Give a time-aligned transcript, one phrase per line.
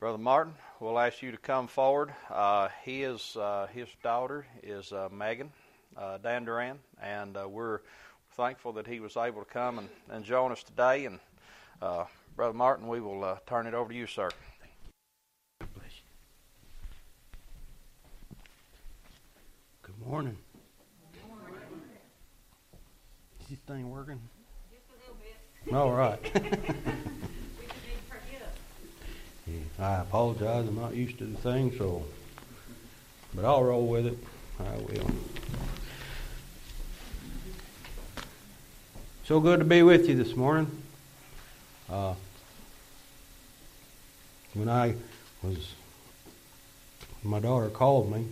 [0.00, 2.14] Brother Martin, we'll ask you to come forward.
[2.30, 5.52] Uh, he is uh, his daughter is uh, Megan
[5.94, 7.80] uh, Dan Duran, and uh, we're
[8.30, 11.04] thankful that he was able to come and, and join us today.
[11.04, 11.20] And
[11.82, 14.30] uh, Brother Martin, we will turn it over to you, sir.
[19.82, 20.38] Good morning.
[23.42, 24.18] Is this thing working?
[25.70, 26.18] All right.
[29.80, 30.68] I apologize.
[30.68, 32.04] I'm not used to the thing, so,
[33.34, 34.18] but I'll roll with it.
[34.58, 35.10] I will.
[39.24, 40.70] So good to be with you this morning.
[41.88, 42.12] Uh,
[44.52, 44.96] when I
[45.42, 45.72] was,
[47.22, 48.26] my daughter called me,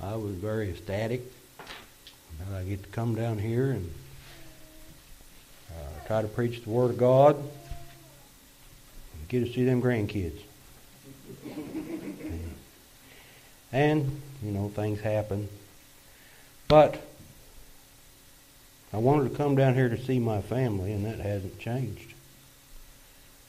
[0.00, 1.20] I was very ecstatic
[1.58, 3.92] that I get to come down here and
[5.70, 7.36] uh, try to preach the Word of God
[9.28, 10.40] get to see them grandkids.
[13.72, 15.48] and, you know, things happen.
[16.68, 17.02] But
[18.92, 22.14] I wanted to come down here to see my family, and that hasn't changed.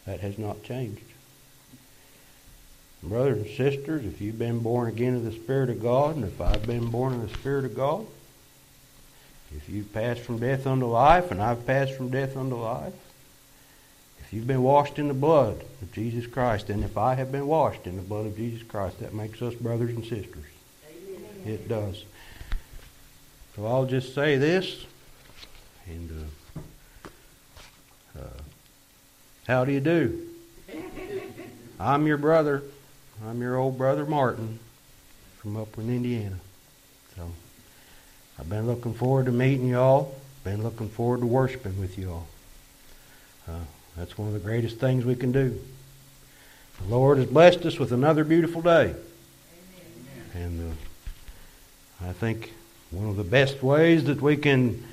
[0.05, 1.02] That has not changed.
[3.02, 6.41] Brothers and sisters, if you've been born again of the Spirit of God, and if
[6.41, 8.05] I've been born of the Spirit of God,
[9.55, 12.93] if you've passed from death unto life, and I've passed from death unto life,
[14.30, 17.47] if you've been washed in the blood of Jesus Christ, and if I have been
[17.47, 20.45] washed in the blood of Jesus Christ, that makes us brothers and sisters.
[20.88, 21.47] Amen.
[21.47, 22.03] It does.
[23.55, 24.86] So I'll just say this,
[25.88, 28.41] and uh, uh,
[29.47, 30.27] how do you do?
[31.80, 32.61] I'm your brother.
[33.25, 34.59] I'm your old brother Martin
[35.39, 36.38] from Upland, Indiana.
[37.16, 37.31] So
[38.38, 40.14] I've been looking forward to meeting y'all.
[40.43, 42.27] Been looking forward to worshiping with y'all.
[43.47, 43.61] Uh,
[43.95, 45.59] that's one of the greatest things we can do.
[46.81, 48.95] The Lord has blessed us with another beautiful day.
[50.35, 50.35] Amen.
[50.35, 52.53] And uh, I think
[52.91, 54.83] one of the best ways that we can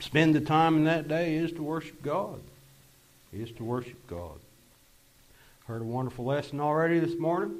[0.00, 2.40] spend the time in that day is to worship God.
[3.32, 4.38] Is to worship God.
[5.66, 7.54] Heard a wonderful lesson already this morning.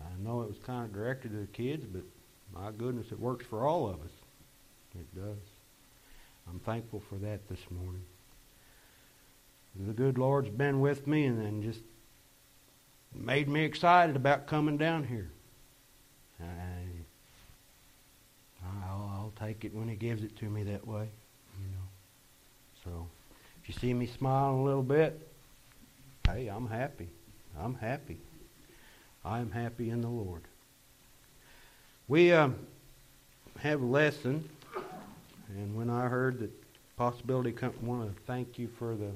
[0.00, 2.02] I know it was kind of directed to the kids, but
[2.58, 4.12] my goodness, it works for all of us.
[4.94, 5.53] It does.
[6.48, 8.02] I'm thankful for that this morning.
[9.76, 11.80] The good Lord's been with me and, then just
[13.14, 15.30] made me excited about coming down here.
[16.40, 16.44] I,
[18.88, 21.08] I'll, I'll take it when He gives it to me that way,
[21.58, 21.88] you know.
[22.84, 23.06] So,
[23.62, 25.18] if you see me smiling a little bit,
[26.26, 27.08] hey, I'm happy.
[27.58, 28.18] I'm happy.
[29.24, 30.42] I'm happy in the Lord.
[32.06, 32.50] We uh,
[33.60, 34.48] have a lesson,
[35.54, 36.50] and when I heard that
[36.96, 39.10] Possibility Company want to thank you for the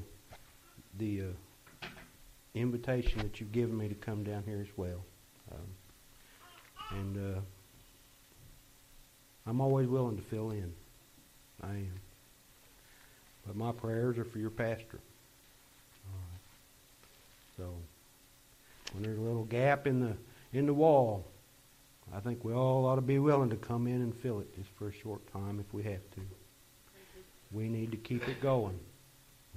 [0.99, 1.87] the uh,
[2.55, 5.01] invitation that you've given me to come down here as well.
[5.53, 7.41] Um, and uh,
[9.47, 10.73] I'm always willing to fill in.
[11.63, 11.93] I am.
[13.47, 14.99] But my prayers are for your pastor.
[17.57, 17.75] So
[18.93, 20.17] when there's a little gap in the
[20.53, 21.25] in the wall,
[22.15, 24.71] I think we all ought to be willing to come in and fill it just
[24.79, 26.21] for a short time if we have to.
[27.53, 28.79] We need to keep it going.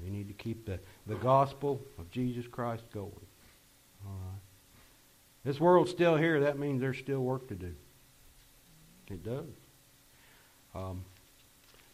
[0.04, 3.12] We need to keep the, the gospel of Jesus Christ going.
[4.06, 4.40] All right.
[5.44, 6.40] This world's still here.
[6.42, 7.74] That means there's still work to do.
[9.10, 9.46] It does.
[10.74, 11.04] Um,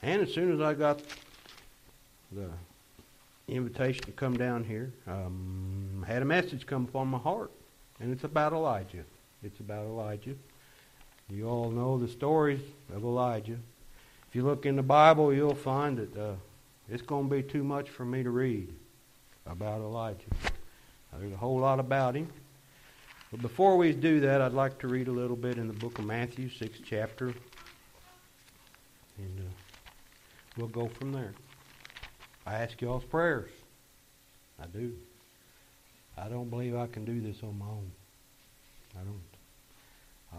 [0.01, 1.01] and as soon as I got
[2.31, 2.49] the
[3.47, 7.51] invitation to come down here, um, had a message come upon my heart,
[7.99, 9.03] and it's about Elijah.
[9.43, 10.35] It's about Elijah.
[11.29, 12.61] You all know the stories
[12.95, 13.57] of Elijah.
[14.29, 16.33] If you look in the Bible, you'll find that uh,
[16.89, 18.73] it's going to be too much for me to read
[19.45, 20.25] about Elijah.
[21.11, 22.27] Now, there's a whole lot about him.
[23.31, 25.99] But before we do that, I'd like to read a little bit in the book
[25.99, 27.27] of Matthew, sixth chapter.
[29.17, 29.51] And uh,
[30.55, 31.33] we'll go from there.
[32.45, 33.51] I ask y'all's prayers.
[34.61, 34.93] I do.
[36.17, 37.91] I don't believe I can do this on my own.
[38.99, 39.21] I don't.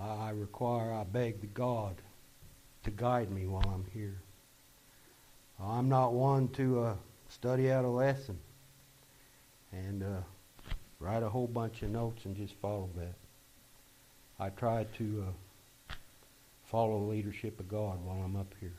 [0.00, 1.96] I require, I beg the God
[2.84, 4.20] to guide me while I'm here.
[5.60, 6.94] I'm not one to uh,
[7.28, 8.38] study out a lesson
[9.72, 10.20] and uh,
[11.00, 13.14] write a whole bunch of notes and just follow that.
[14.38, 15.94] I try to uh,
[16.70, 18.74] follow the leadership of God while I'm up here.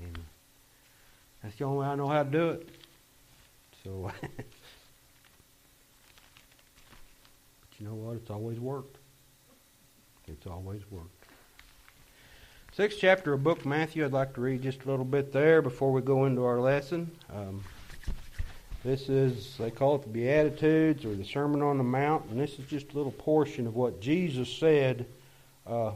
[0.00, 0.18] And
[1.42, 2.68] that's the only way I know how to do it.
[3.84, 4.30] So, but
[7.82, 8.14] you know what?
[8.14, 8.98] It's always worked.
[10.28, 11.08] It's always worked.
[12.72, 14.04] Sixth chapter of book Matthew.
[14.04, 17.10] I'd like to read just a little bit there before we go into our lesson.
[17.34, 17.64] Um,
[18.84, 22.56] This is, they call it the Beatitudes or the Sermon on the Mount, and this
[22.58, 25.04] is just a little portion of what Jesus said
[25.66, 25.90] uh,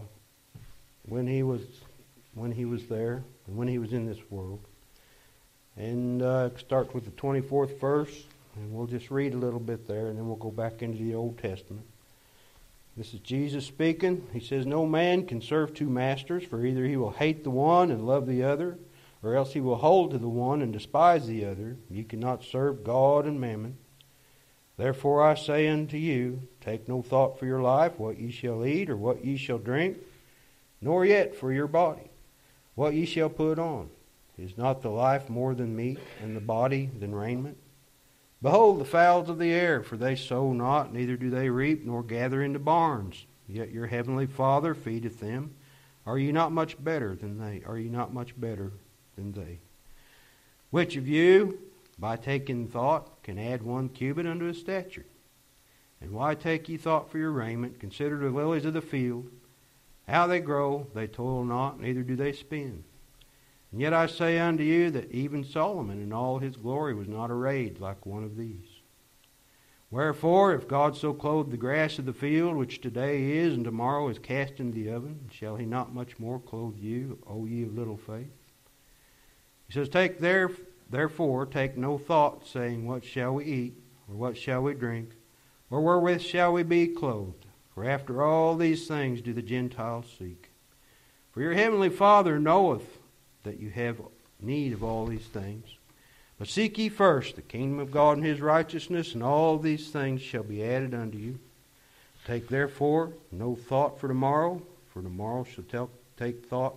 [1.08, 1.60] when he was
[2.34, 4.58] when he was there and when he was in this world.
[5.76, 8.24] And uh, it starts with the 24th verse,
[8.56, 11.14] and we'll just read a little bit there, and then we'll go back into the
[11.14, 11.86] Old Testament.
[12.96, 14.26] This is Jesus speaking.
[14.32, 17.90] He says, No man can serve two masters, for either he will hate the one
[17.90, 18.78] and love the other,
[19.22, 21.76] or else he will hold to the one and despise the other.
[21.90, 23.76] You cannot serve God and mammon.
[24.78, 28.88] Therefore I say unto you, take no thought for your life, what ye shall eat,
[28.88, 29.98] or what ye shall drink,
[30.80, 32.10] nor yet for your body,
[32.74, 33.90] what ye shall put on.
[34.38, 37.56] Is not the life more than meat, and the body than raiment?
[38.42, 42.02] Behold the fowls of the air, for they sow not, neither do they reap, nor
[42.02, 43.26] gather into barns.
[43.48, 45.54] Yet your heavenly Father feedeth them.
[46.04, 47.62] Are ye not much better than they?
[47.66, 48.72] Are ye not much better
[49.16, 49.58] than they?
[50.70, 51.58] Which of you,
[51.98, 55.06] by taking thought, can add one cubit unto his stature?
[56.00, 57.80] And why take ye thought for your raiment?
[57.80, 59.30] Consider the lilies of the field,
[60.06, 62.84] how they grow, they toil not, neither do they spin.
[63.72, 67.30] And yet I say unto you that even Solomon in all his glory was not
[67.30, 68.68] arrayed like one of these.
[69.90, 74.08] Wherefore, if God so clothe the grass of the field, which today is and tomorrow
[74.08, 77.74] is cast into the oven, shall he not much more clothe you, O ye of
[77.74, 78.32] little faith?
[79.68, 80.50] He says, Take there,
[80.90, 83.74] therefore, take no thought, saying, What shall we eat,
[84.08, 85.10] or what shall we drink,
[85.70, 87.46] or wherewith shall we be clothed?
[87.72, 90.50] For after all these things do the Gentiles seek.
[91.30, 92.98] For your heavenly Father knoweth
[93.46, 94.00] that you have
[94.40, 95.66] need of all these things.
[96.38, 100.20] But seek ye first the kingdom of God and his righteousness, and all these things
[100.20, 101.38] shall be added unto you.
[102.26, 104.60] Take therefore no thought for tomorrow,
[104.92, 106.74] for tomorrow shall tell, take thought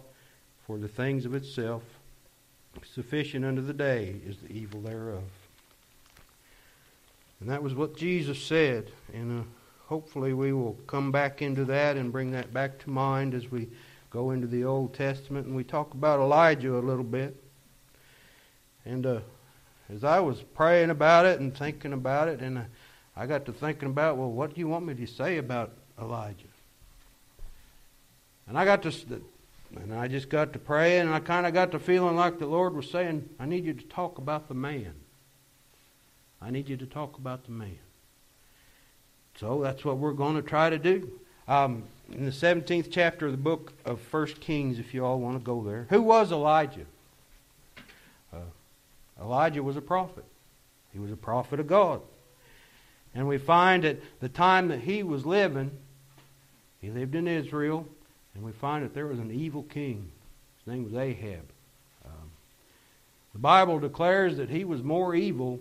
[0.65, 1.83] for the things of itself.
[2.93, 5.23] Sufficient unto the day is the evil thereof.
[7.41, 8.91] And that was what Jesus said.
[9.13, 9.43] And uh,
[9.87, 13.67] hopefully we will come back into that and bring that back to mind as we
[14.09, 17.41] go into the Old Testament and we talk about Elijah a little bit.
[18.85, 19.19] And uh,
[19.93, 22.63] as I was praying about it and thinking about it, and uh,
[23.15, 25.71] I got to thinking about, well, what do you want me to say about
[26.01, 26.45] Elijah?
[28.47, 29.21] And I got to,
[29.75, 32.47] and I just got to praying, and I kind of got to feeling like the
[32.47, 34.93] Lord was saying, I need you to talk about the man.
[36.41, 37.77] I need you to talk about the man.
[39.39, 41.11] So that's what we're going to try to do.
[41.47, 45.37] Um, in the 17th chapter of the book of First Kings, if you all want
[45.37, 45.87] to go there.
[45.89, 46.85] Who was Elijah?
[48.33, 48.37] Uh,
[49.21, 50.25] Elijah was a prophet.
[50.91, 52.01] He was a prophet of God.
[53.13, 55.71] And we find that the time that he was living,
[56.81, 57.85] he lived in Israel,
[58.35, 60.11] and we find that there was an evil king.
[60.59, 61.45] His name was Ahab.
[62.05, 62.31] Um,
[63.33, 65.59] the Bible declares that he was more evil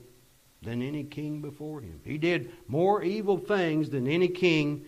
[0.62, 2.00] than any king before him.
[2.04, 4.84] He did more evil things than any king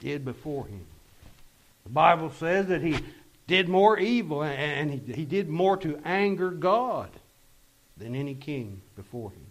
[0.00, 0.84] did before him.
[1.84, 2.98] The Bible says that he
[3.46, 7.10] did more evil and he, did more to anger God
[7.96, 9.46] than any king before him.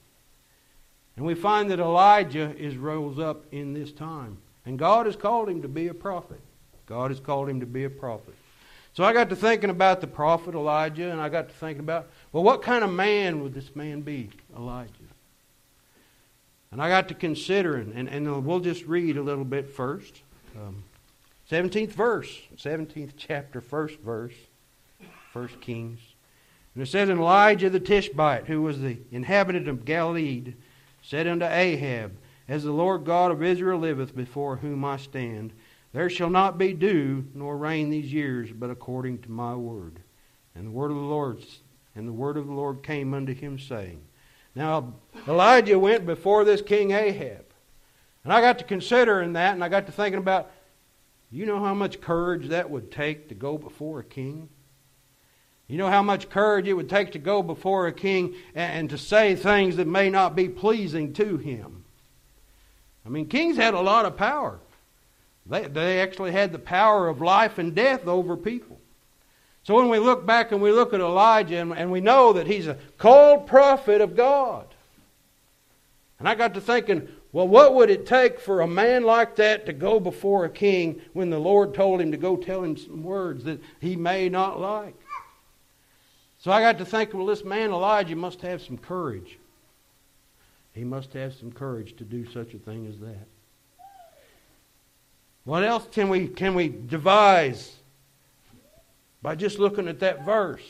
[1.18, 4.38] And we find that Elijah is rose up in this time.
[4.66, 6.40] And God has called him to be a prophet.
[6.86, 8.36] God has called him to be a prophet.
[8.94, 12.08] So I got to thinking about the prophet Elijah, and I got to thinking about,
[12.32, 14.92] well, what kind of man would this man be, Elijah?
[16.72, 20.22] And I got to considering, and, and we'll just read a little bit first.
[20.58, 20.84] Um,
[21.50, 24.34] 17th verse, 17th chapter, first verse,
[25.32, 26.00] First Kings.
[26.74, 30.54] And it says, And Elijah the Tishbite, who was the inhabitant of Galilee,
[31.02, 32.14] said unto Ahab,
[32.48, 35.54] As the Lord God of Israel liveth, before whom I stand,
[35.94, 40.00] there shall not be dew nor rain these years, but according to my word.
[40.56, 41.44] And the word of the Lord
[41.96, 44.02] and the word of the Lord came unto him, saying,
[44.56, 44.94] Now
[45.28, 47.46] Elijah went before this king Ahab.
[48.30, 50.52] And I got to considering that, and I got to thinking about,
[51.32, 54.50] you know how much courage that would take to go before a king?
[55.68, 58.90] You know how much courage it would take to go before a king and, and
[58.92, 61.86] to say things that may not be pleasing to him.
[63.04, 64.60] I mean, kings had a lot of power.
[65.48, 68.80] They, they actually had the power of life and death over people.
[69.64, 72.46] So when we look back and we look at Elijah and, and we know that
[72.46, 74.68] he's a called prophet of God.
[76.20, 79.68] And I got to thinking, well, what would it take for a man like that
[79.68, 83.04] to go before a king when the Lord told him to go tell him some
[83.04, 84.96] words that he may not like?
[86.40, 89.38] So I got to think, well, this man Elijah must have some courage.
[90.74, 93.28] He must have some courage to do such a thing as that.
[95.44, 97.76] What else can we can we devise
[99.22, 100.64] by just looking at that verse?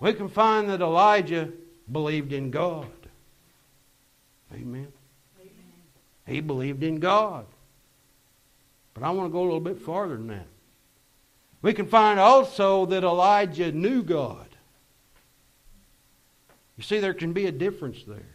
[0.00, 1.50] We can find that Elijah
[1.90, 2.86] believed in God.
[4.52, 4.92] Amen.
[6.28, 7.46] He believed in God.
[8.92, 10.46] But I want to go a little bit farther than that.
[11.62, 14.46] We can find also that Elijah knew God.
[16.76, 18.26] You see, there can be a difference there.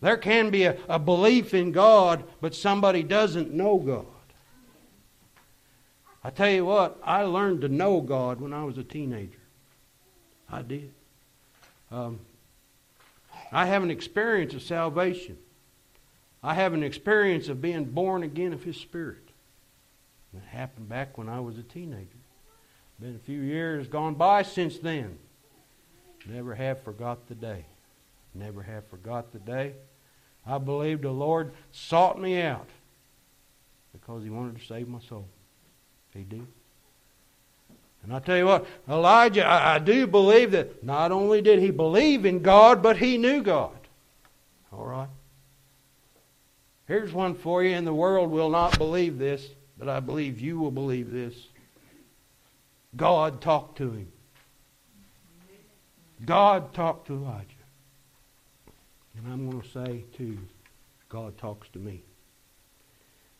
[0.00, 4.06] There can be a, a belief in God, but somebody doesn't know God.
[6.22, 9.40] I tell you what, I learned to know God when I was a teenager.
[10.50, 10.92] I did.
[11.90, 12.20] Um,
[13.50, 15.36] I have an experience of salvation.
[16.42, 19.28] I have an experience of being born again of His Spirit.
[20.36, 22.08] It happened back when I was a teenager.
[23.00, 25.18] Been a few years gone by since then.
[26.26, 27.64] Never have forgot the day.
[28.34, 29.74] Never have forgot the day.
[30.46, 32.68] I believe the Lord sought me out
[33.92, 35.26] because He wanted to save my soul.
[36.12, 36.46] He did.
[38.02, 41.70] And I tell you what, Elijah, I, I, do believe that not only did he
[41.70, 43.76] believe in God, but he knew God.
[44.72, 45.08] All right?
[46.88, 49.46] Here's one for you, and the world will not believe this,
[49.78, 51.34] but I believe you will believe this.
[52.96, 54.10] God talked to him.
[56.24, 57.44] God talked to Elijah.
[59.16, 60.38] And I'm going to say, too,
[61.10, 62.02] God talks to me.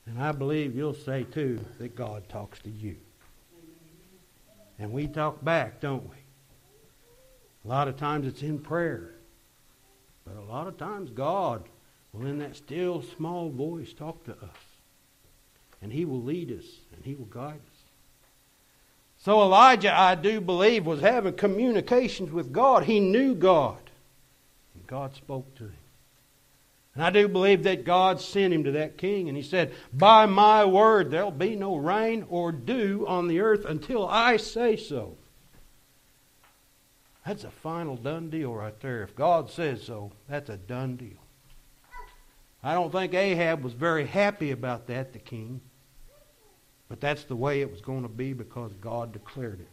[0.06, 2.96] And I believe you'll say, too, that God talks to you.
[4.78, 6.16] And we talk back, don't we?
[7.64, 9.10] A lot of times it's in prayer.
[10.26, 11.64] But a lot of times God
[12.12, 14.56] will, in that still small voice, talk to us.
[15.82, 17.78] And He will lead us and He will guide us.
[19.18, 22.84] So Elijah, I do believe, was having communications with God.
[22.84, 23.78] He knew God.
[24.74, 25.72] And God spoke to him.
[26.94, 30.26] And I do believe that God sent him to that king, and he said, By
[30.26, 35.16] my word, there'll be no rain or dew on the earth until I say so.
[37.26, 39.02] That's a final done deal right there.
[39.02, 41.18] If God says so, that's a done deal.
[42.62, 45.60] I don't think Ahab was very happy about that, the king.
[46.88, 49.68] But that's the way it was going to be because God declared it.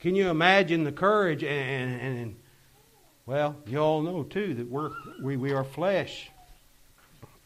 [0.00, 2.36] Can you imagine the courage and, and, and
[3.24, 4.90] well, you all know too that we're,
[5.22, 6.28] we, we are flesh.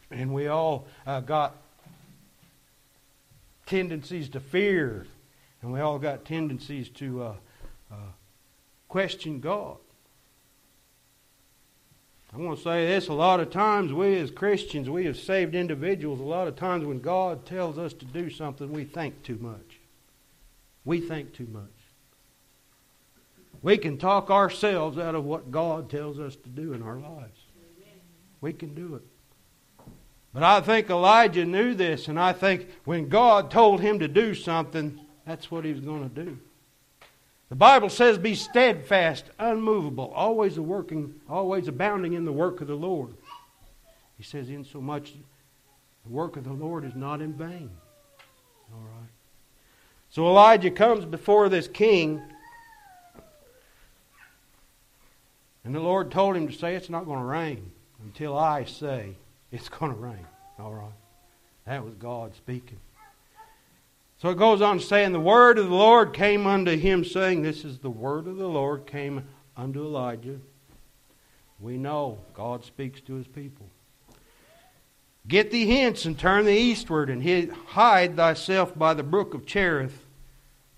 [0.09, 1.55] And we all uh, got
[3.67, 5.05] tendencies to fear.
[5.61, 7.33] And we all got tendencies to uh,
[7.91, 7.95] uh,
[8.87, 9.77] question God.
[12.33, 15.55] I'm going to say this a lot of times, we as Christians, we have saved
[15.55, 19.37] individuals, a lot of times when God tells us to do something, we think too
[19.39, 19.79] much.
[20.83, 21.63] We think too much.
[23.61, 27.39] We can talk ourselves out of what God tells us to do in our lives.
[28.39, 29.01] We can do it.
[30.33, 34.35] But I think Elijah knew this, and I think when God told him to do
[34.35, 36.37] something, that's what he was going to do.
[37.49, 42.75] The Bible says, Be steadfast, unmovable, always working, always abounding in the work of the
[42.75, 43.13] Lord.
[44.17, 45.13] He says, In so much
[46.05, 47.69] the work of the Lord is not in vain.
[48.73, 49.09] All right.
[50.09, 52.21] So Elijah comes before this king
[55.67, 59.17] And the Lord told him to say, It's not going to rain until I say
[59.51, 60.25] it's going to rain.
[60.57, 60.93] All right.
[61.65, 62.77] That was God speaking.
[64.19, 67.63] So it goes on saying, the word of the Lord came unto him, saying, This
[67.63, 70.39] is the word of the Lord came unto Elijah.
[71.59, 73.67] We know God speaks to his people.
[75.27, 80.05] Get thee hence and turn thee eastward, and hide thyself by the brook of Cherith,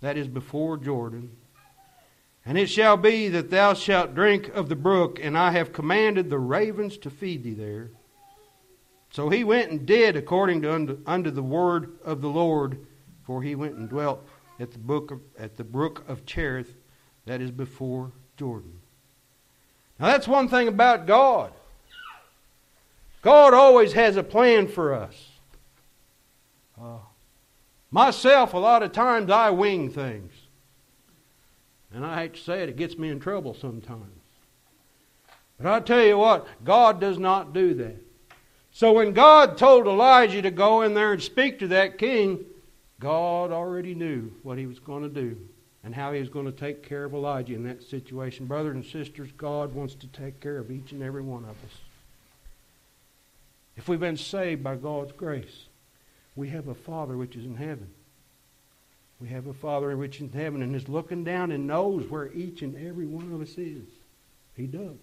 [0.02, 1.32] that is before Jordan.
[2.46, 6.30] And it shall be that thou shalt drink of the brook, and I have commanded
[6.30, 7.92] the ravens to feed thee there.
[9.12, 12.86] So he went and did according to unto, unto the word of the Lord,
[13.30, 14.28] for he went and dwelt
[14.60, 16.76] at the brook of, at the brook of Cherith,
[17.28, 18.74] that is before Jordan.
[20.00, 21.54] Now that's one thing about God.
[23.22, 25.30] God always has a plan for us.
[26.82, 26.98] Uh,
[27.92, 30.34] myself, a lot of times I wing things.
[31.94, 34.24] And I hate to say it, it gets me in trouble sometimes.
[35.60, 38.04] But I tell you what, God does not do that.
[38.72, 42.44] So when God told Elijah to go in there and speak to that king,
[43.00, 45.38] God already knew what he was going to do
[45.84, 48.46] and how he was going to take care of Elijah in that situation.
[48.46, 51.78] Brothers and sisters, God wants to take care of each and every one of us.
[53.78, 55.68] If we've been saved by God's grace,
[56.36, 57.90] we have a Father which is in heaven.
[59.22, 62.32] We have a Father which is in heaven and is looking down and knows where
[62.34, 63.86] each and every one of us is.
[64.56, 64.98] He does.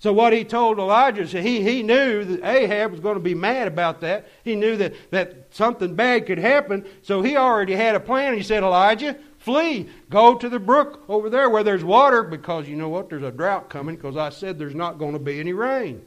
[0.00, 3.34] So what he told Elijah, is he, he knew that Ahab was going to be
[3.34, 4.28] mad about that.
[4.44, 6.86] He knew that, that something bad could happen.
[7.02, 8.36] So he already had a plan.
[8.36, 9.88] He said, Elijah, flee.
[10.08, 13.10] Go to the brook over there where there's water because you know what?
[13.10, 16.04] There's a drought coming because I said there's not going to be any rain.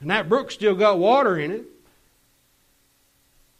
[0.00, 1.64] And that brook still got water in it.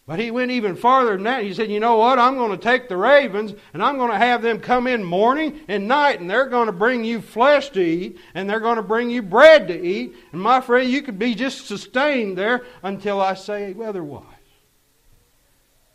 [0.04, 1.44] But he went even farther than that.
[1.44, 2.18] He said, You know what?
[2.18, 5.60] I'm going to take the ravens and I'm going to have them come in morning
[5.68, 8.82] and night, and they're going to bring you flesh to eat, and they're going to
[8.82, 10.14] bring you bread to eat.
[10.32, 14.26] And my friend, you could be just sustained there until I say otherwise.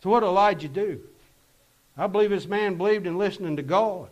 [0.02, 1.00] So, what did Elijah do?
[1.96, 4.10] I believe this man believed in listening to God.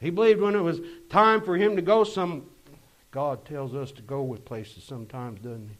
[0.00, 2.46] He believed when it was time for him to go some.
[3.12, 5.76] God tells us to go with places sometimes, doesn't he?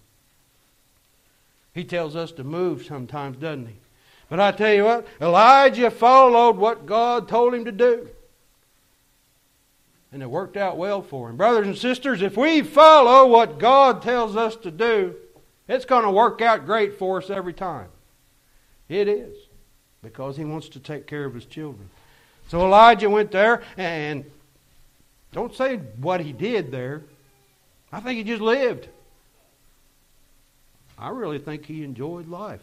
[1.75, 3.76] He tells us to move sometimes, doesn't he?
[4.29, 8.09] But I tell you what, Elijah followed what God told him to do.
[10.12, 11.37] And it worked out well for him.
[11.37, 15.14] Brothers and sisters, if we follow what God tells us to do,
[15.69, 17.88] it's going to work out great for us every time.
[18.88, 19.35] It is.
[20.02, 21.88] Because he wants to take care of his children.
[22.49, 24.25] So Elijah went there and
[25.33, 27.02] don't say what he did there.
[27.91, 28.88] I think he just lived.
[31.02, 32.61] I really think he enjoyed life.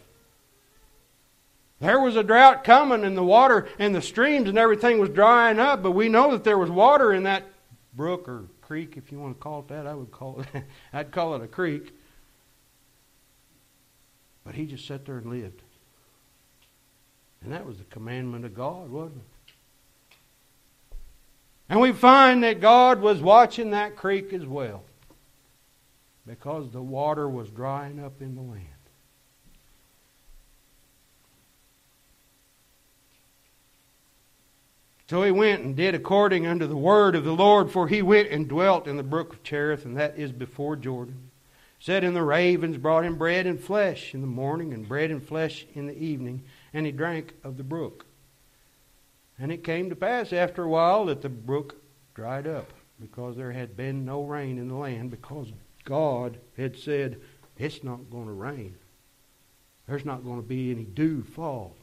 [1.78, 5.58] There was a drought coming, and the water and the streams and everything was drying
[5.58, 7.44] up, but we know that there was water in that
[7.94, 9.86] brook or creek, if you want to call it that.
[9.86, 11.94] I would call it, I'd call it a creek.
[14.42, 15.60] But he just sat there and lived.
[17.42, 20.94] And that was the commandment of God, wasn't it?
[21.68, 24.82] And we find that God was watching that creek as well
[26.26, 28.66] because the water was drying up in the land.
[35.10, 38.28] So he went and did according unto the word of the Lord, for he went
[38.28, 41.32] and dwelt in the brook of Cherith, and that is before Jordan.
[41.80, 45.20] Said, And the ravens brought him bread and flesh in the morning, and bread and
[45.20, 48.06] flesh in the evening, and he drank of the brook.
[49.36, 51.82] And it came to pass after a while that the brook
[52.14, 55.48] dried up, because there had been no rain in the land, because
[55.84, 57.20] God had said,
[57.58, 58.76] It's not going to rain.
[59.86, 61.74] There's not going to be any dew fall.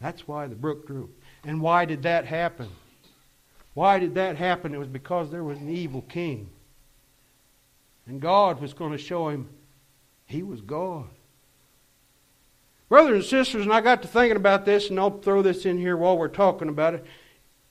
[0.00, 1.10] That's why the brook grew.
[1.44, 2.68] And why did that happen?
[3.74, 4.74] Why did that happen?
[4.74, 6.50] It was because there was an evil king.
[8.06, 9.48] And God was going to show him
[10.26, 11.06] he was God.
[12.88, 15.78] Brothers and sisters, and I got to thinking about this, and I'll throw this in
[15.78, 17.04] here while we're talking about it.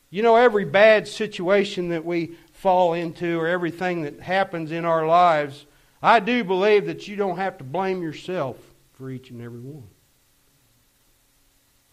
[0.09, 5.05] You know, every bad situation that we fall into or everything that happens in our
[5.05, 5.67] lives,
[6.01, 8.57] I do believe that you don't have to blame yourself
[8.93, 9.87] for each and every one.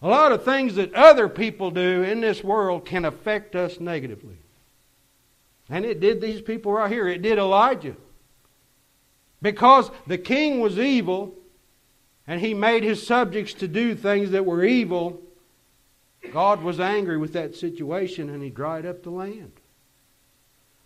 [0.01, 4.37] A lot of things that other people do in this world can affect us negatively.
[5.69, 7.07] And it did these people right here.
[7.07, 7.95] It did Elijah.
[9.43, 11.35] Because the king was evil
[12.25, 15.21] and he made his subjects to do things that were evil,
[16.31, 19.51] God was angry with that situation and he dried up the land.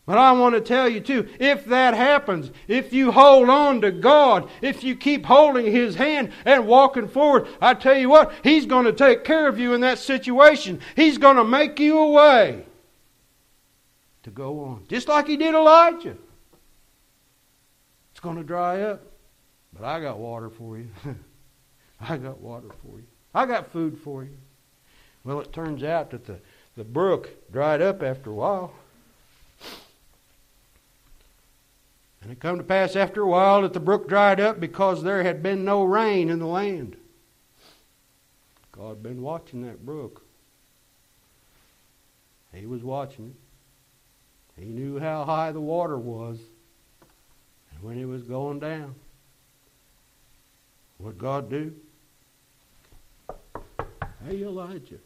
[0.09, 3.91] But I want to tell you too, if that happens, if you hold on to
[3.91, 8.65] God, if you keep holding His hand and walking forward, I tell you what, He's
[8.65, 10.81] going to take care of you in that situation.
[10.95, 12.65] He's going to make you a way
[14.23, 14.85] to go on.
[14.87, 16.17] Just like He did Elijah.
[18.09, 19.03] It's going to dry up,
[19.73, 20.89] but I got water for you.
[22.01, 23.05] I got water for you.
[23.35, 24.37] I got food for you.
[25.23, 26.39] Well, it turns out that the,
[26.75, 28.73] the brook dried up after a while.
[32.21, 35.23] And it come to pass after a while that the brook dried up because there
[35.23, 36.97] had been no rain in the land.
[38.71, 40.23] God had been watching that brook.
[42.53, 44.61] He was watching it.
[44.61, 46.39] He knew how high the water was
[47.71, 48.95] and when it was going down.
[50.97, 51.73] What God do?
[54.27, 54.99] Hey, Elijah,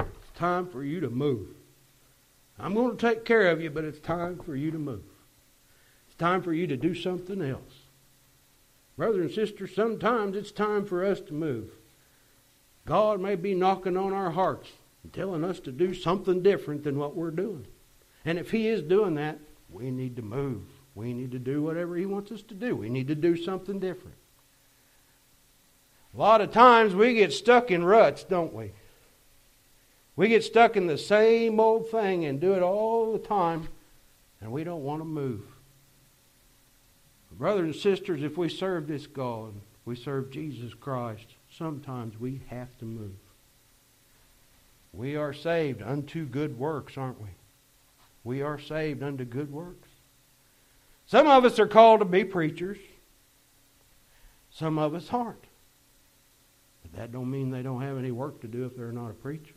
[0.00, 1.46] it's time for you to move.
[2.58, 5.04] I'm going to take care of you, but it's time for you to move
[6.18, 7.86] time for you to do something else.
[8.96, 11.70] Brothers and sisters, sometimes it's time for us to move.
[12.86, 14.70] God may be knocking on our hearts
[15.02, 17.66] and telling us to do something different than what we're doing.
[18.24, 19.38] And if He is doing that,
[19.70, 20.62] we need to move.
[20.94, 22.74] We need to do whatever He wants us to do.
[22.74, 24.16] We need to do something different.
[26.14, 28.72] A lot of times we get stuck in ruts, don't we?
[30.14, 33.68] We get stuck in the same old thing and do it all the time,
[34.40, 35.42] and we don't want to move.
[37.38, 39.52] Brothers and sisters, if we serve this God,
[39.84, 43.16] we serve Jesus Christ, sometimes we have to move.
[44.92, 47.28] We are saved unto good works, aren't we?
[48.24, 49.88] We are saved unto good works.
[51.06, 52.78] Some of us are called to be preachers.
[54.50, 55.44] Some of us aren't.
[56.82, 59.14] But That don't mean they don't have any work to do if they're not a
[59.14, 59.54] preacher.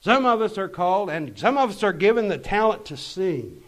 [0.00, 3.62] Some of us are called, and some of us are given the talent to sing.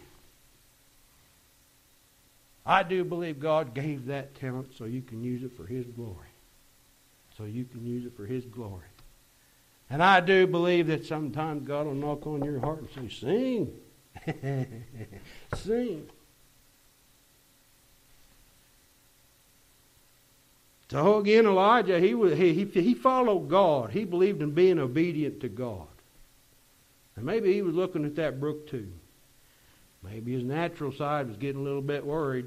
[2.69, 6.27] I do believe God gave that talent so you can use it for His glory.
[7.35, 8.85] So you can use it for His glory.
[9.89, 13.71] And I do believe that sometimes God will knock on your heart and say,
[14.27, 14.83] Sing.
[15.55, 16.07] Sing.
[20.91, 23.89] So again, Elijah, he, was, he, he followed God.
[23.89, 25.87] He believed in being obedient to God.
[27.15, 28.91] And maybe he was looking at that brook too.
[30.03, 32.45] Maybe his natural side was getting a little bit worried,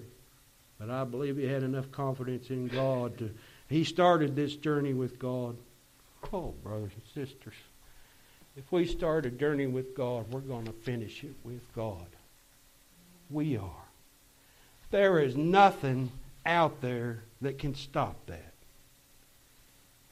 [0.78, 3.30] but I believe he had enough confidence in God to.
[3.68, 5.56] He started this journey with God.
[6.32, 7.54] Oh, brothers and sisters,
[8.56, 12.06] if we start a journey with God, we're going to finish it with God.
[13.30, 13.70] We are.
[14.90, 16.12] There is nothing
[16.44, 18.52] out there that can stop that.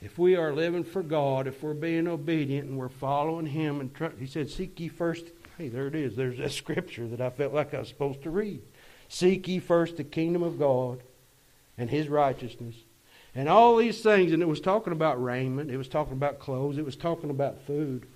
[0.00, 3.94] If we are living for God, if we're being obedient and we're following Him, and
[3.94, 5.26] tr- He said, "Seek ye first."
[5.60, 6.16] Hey, there it is.
[6.16, 8.62] There's that scripture that I felt like I was supposed to read.
[9.10, 11.02] Seek ye first the kingdom of God
[11.76, 12.74] and His righteousness,
[13.34, 14.32] and all these things.
[14.32, 15.70] And it was talking about raiment.
[15.70, 16.78] It was talking about clothes.
[16.78, 18.06] It was talking about food.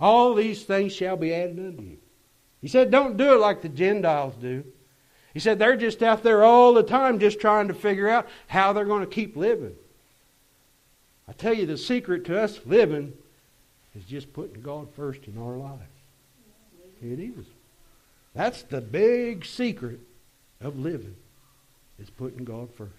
[0.00, 1.98] All these things shall be added unto you.
[2.62, 4.64] He said, "Don't do it like the Gentiles do."
[5.34, 8.72] He said they're just out there all the time just trying to figure out how
[8.72, 9.74] they're going to keep living.
[11.28, 13.12] I tell you, the secret to us living
[13.94, 15.93] is just putting God first in our lives.
[17.02, 17.44] It is.
[18.34, 20.00] That's the big secret
[20.60, 21.16] of living,
[22.00, 22.92] is putting God first.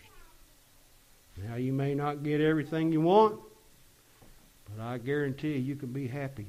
[1.43, 3.39] Now, you may not get everything you want,
[4.73, 6.47] but I guarantee you, you can be happy.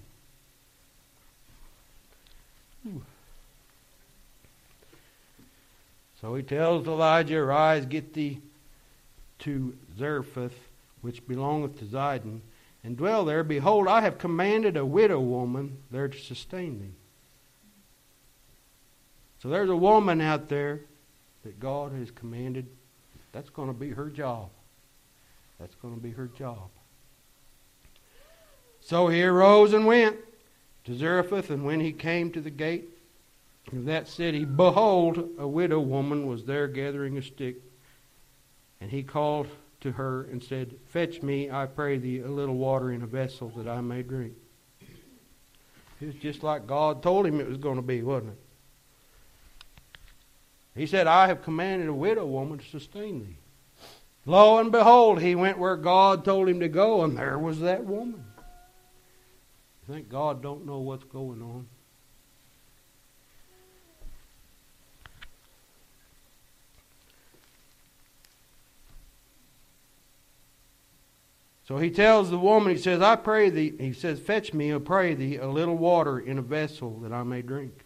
[2.86, 3.02] Ooh.
[6.20, 8.40] So he tells Elijah, Arise, get thee
[9.40, 10.54] to Zarephath,
[11.02, 12.40] which belongeth to Zidon,
[12.84, 13.42] and dwell there.
[13.42, 16.94] Behold, I have commanded a widow woman there to sustain thee.
[19.46, 20.80] So there's a woman out there
[21.44, 22.66] that God has commanded.
[23.30, 24.48] That's going to be her job.
[25.60, 26.68] That's going to be her job.
[28.80, 30.16] So he arose and went
[30.82, 32.88] to Zarephath, and when he came to the gate,
[33.70, 37.58] of that city, behold, a widow woman was there gathering a stick.
[38.80, 39.46] And he called
[39.82, 43.52] to her and said, Fetch me, I pray thee, a little water in a vessel
[43.56, 44.32] that I may drink.
[46.00, 48.38] It was just like God told him it was going to be, wasn't it?
[50.76, 53.38] He said, I have commanded a widow woman to sustain thee.
[54.26, 57.84] Lo and behold, he went where God told him to go, and there was that
[57.84, 58.24] woman.
[59.88, 61.66] You think God don't know what's going on?
[71.66, 74.78] So he tells the woman, he says, I pray thee, he says, fetch me, I
[74.78, 77.85] pray thee, a little water in a vessel that I may drink.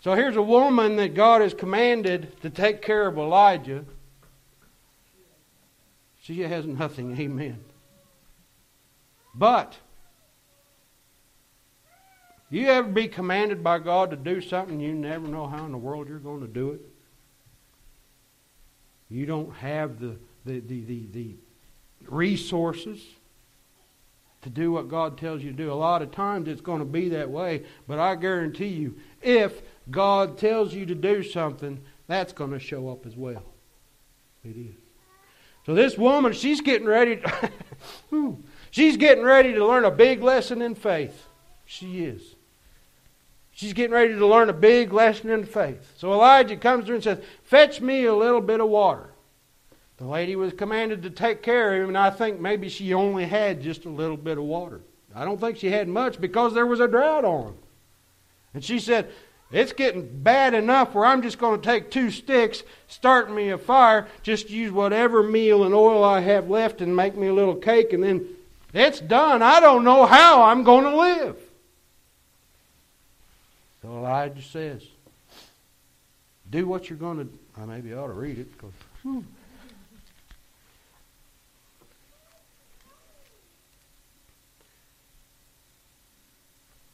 [0.00, 3.84] So here's a woman that God has commanded to take care of Elijah.
[6.22, 7.58] She has nothing, amen.
[9.34, 9.76] But
[12.50, 15.78] you ever be commanded by God to do something you never know how in the
[15.78, 16.80] world you're going to do it?
[19.10, 21.36] You don't have the, the, the, the, the
[22.06, 23.04] resources
[24.42, 25.72] to do what God tells you to do.
[25.72, 29.60] A lot of times it's going to be that way, but I guarantee you, if
[29.90, 33.42] God tells you to do something, that's going to show up as well.
[34.44, 34.74] It is.
[35.66, 37.16] So this woman, she's getting ready.
[38.10, 38.38] To,
[38.70, 41.26] she's getting ready to learn a big lesson in faith.
[41.66, 42.34] She is.
[43.52, 45.92] She's getting ready to learn a big lesson in faith.
[45.96, 49.10] So Elijah comes to her and says, "Fetch me a little bit of water."
[49.98, 53.26] The lady was commanded to take care of him, and I think maybe she only
[53.26, 54.80] had just a little bit of water.
[55.14, 57.56] I don't think she had much because there was a drought on.
[58.54, 59.10] And she said,
[59.50, 63.58] It's getting bad enough where I'm just going to take two sticks, start me a
[63.58, 67.54] fire, just use whatever meal and oil I have left and make me a little
[67.54, 68.26] cake, and then
[68.74, 69.40] it's done.
[69.40, 71.36] I don't know how I'm going to live.
[73.80, 74.82] So Elijah says,
[76.50, 77.38] Do what you're going to.
[77.56, 79.24] I maybe ought to read it because.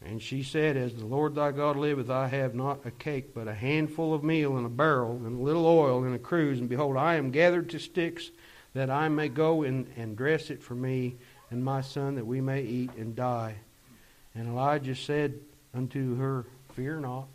[0.04, 3.48] And she said, As the Lord thy God liveth, I have not a cake, but
[3.48, 6.60] a handful of meal in a barrel, and a little oil in a cruse.
[6.60, 8.30] And behold, I am gathered to sticks,
[8.74, 11.16] that I may go and, and dress it for me
[11.50, 13.54] and my son, that we may eat and die.
[14.34, 15.34] And Elijah said
[15.72, 17.28] unto her, Fear not.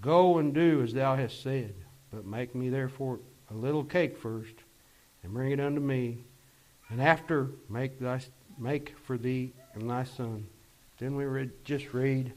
[0.00, 1.74] Go and do as thou hast said,
[2.12, 4.54] but make me therefore a little cake first,
[5.22, 6.18] and bring it unto me,
[6.88, 8.20] and after make thy
[8.58, 10.46] make for thee and thy son.
[11.00, 12.32] Then we read, just read,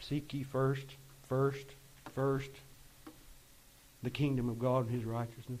[0.00, 0.86] seek ye first,
[1.28, 1.66] first,
[2.12, 2.50] first,
[4.02, 5.60] the kingdom of God and his righteousness,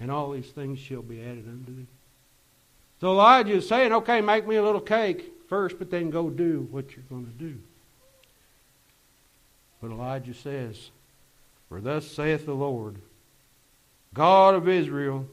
[0.00, 1.86] and all these things shall be added unto thee.
[3.00, 6.66] So Elijah is saying, okay, make me a little cake first, but then go do
[6.72, 7.56] what you're going to do.
[9.80, 10.90] But Elijah says,
[11.68, 12.96] For thus saith the Lord,
[14.12, 15.26] God of Israel,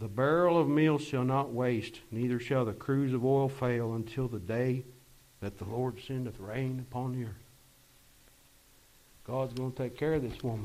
[0.00, 4.28] the barrel of meal shall not waste, neither shall the cruse of oil fail until
[4.28, 4.82] the day
[5.40, 7.34] that the Lord sendeth rain upon the earth.
[9.24, 10.64] God's going to take care of this woman.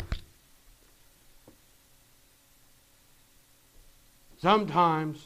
[4.41, 5.21] Sometimes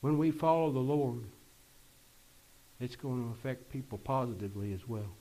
[0.00, 1.24] when we follow the Lord,
[2.80, 5.12] it's going to affect people positively as well.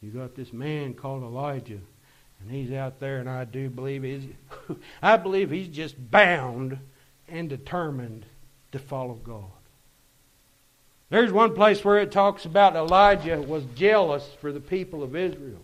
[0.00, 1.80] You got this man called Elijah,
[2.40, 4.24] and he's out there, and I do believe he's,
[5.02, 6.78] I believe he's just bound
[7.28, 8.24] and determined
[8.72, 9.44] to follow God.
[11.08, 15.62] There's one place where it talks about Elijah was jealous for the people of Israel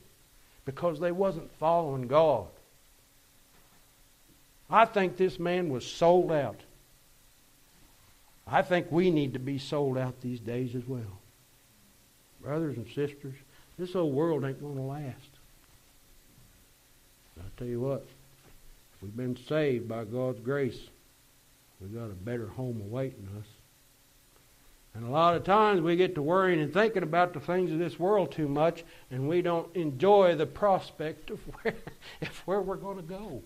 [0.64, 2.46] because they wasn't following God.
[4.70, 6.60] I think this man was sold out.
[8.46, 11.18] I think we need to be sold out these days as well.
[12.40, 13.34] Brothers and sisters,
[13.78, 15.31] this old world ain't going to last.
[17.44, 18.04] I tell you what,
[18.94, 20.78] if we've been saved by God's grace,
[21.80, 23.46] we've got a better home awaiting us.
[24.94, 27.78] And a lot of times we get to worrying and thinking about the things of
[27.78, 31.74] this world too much, and we don't enjoy the prospect of where,
[32.44, 33.42] where we're going to go.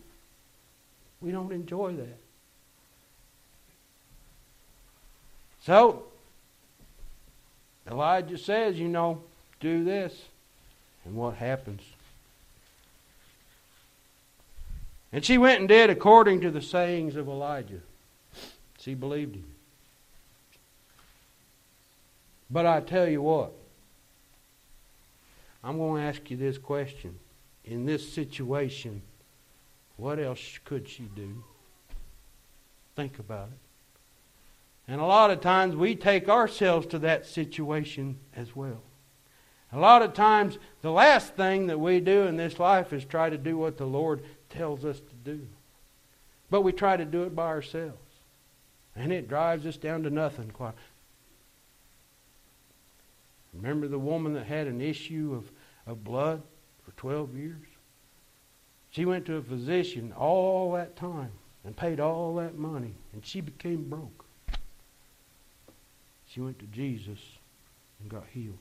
[1.21, 2.19] We don't enjoy that.
[5.63, 6.05] So,
[7.91, 9.23] Elijah says, you know,
[9.61, 10.27] do this.
[11.05, 11.83] And what happens?
[15.17, 17.81] And she went and did according to the sayings of Elijah.
[18.79, 19.47] She believed him.
[22.51, 23.53] But I tell you what,
[25.65, 27.19] I'm going to ask you this question.
[27.65, 29.01] In this situation,
[29.97, 31.43] what else could she do?
[32.95, 33.59] Think about it.
[34.87, 38.83] And a lot of times we take ourselves to that situation as well.
[39.73, 43.31] A lot of times, the last thing that we do in this life is try
[43.31, 45.47] to do what the Lord tells us to do.
[46.51, 47.99] But we try to do it by ourselves.
[48.95, 50.53] And it drives us down to nothing.
[53.53, 55.51] Remember the woman that had an issue of,
[55.91, 56.43] of blood
[56.85, 57.67] for 12 years?
[58.91, 61.33] She went to a physician all that time
[61.65, 64.25] and paid all that money, and she became broke.
[66.29, 67.19] She went to Jesus
[68.01, 68.59] and got healed.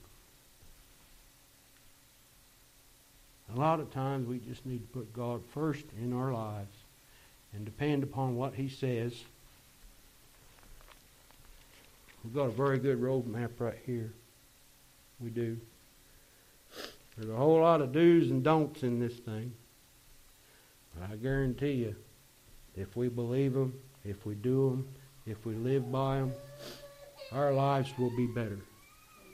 [3.54, 6.76] A lot of times we just need to put God first in our lives
[7.54, 9.14] and depend upon what He says.
[12.24, 14.12] We've got a very good road map right here.
[15.20, 15.58] We do.
[17.16, 19.54] There's a whole lot of do's and don'ts in this thing.
[20.96, 21.96] But I guarantee you,
[22.76, 24.88] if we believe them, if we do them,
[25.26, 26.34] if we live by them,
[27.32, 28.60] our lives will be better.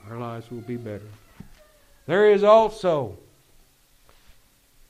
[0.09, 1.07] Our lives will be better.
[2.05, 3.17] There is also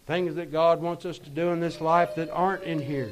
[0.06, 3.12] things that God wants us to do in this life that aren't in here.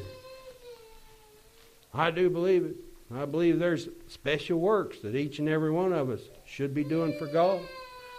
[1.94, 2.76] I do believe it.
[3.14, 7.18] I believe there's special works that each and every one of us should be doing
[7.18, 7.62] for God.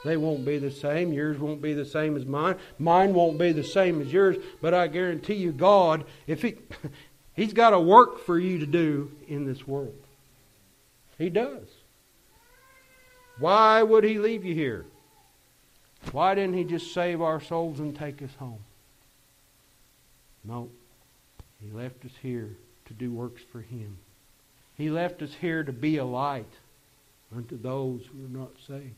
[0.05, 1.13] They won't be the same.
[1.13, 2.57] Yours won't be the same as mine.
[2.79, 4.37] Mine won't be the same as yours.
[4.61, 6.57] But I guarantee you, God, if He
[7.35, 9.95] He's got a work for you to do in this world.
[11.17, 11.69] He does.
[13.39, 14.85] Why would He leave you here?
[16.13, 18.61] Why didn't He just save our souls and take us home?
[20.45, 20.69] No.
[21.63, 23.99] He left us here to do works for Him.
[24.77, 26.53] He left us here to be a light
[27.37, 28.95] unto those who are not saved.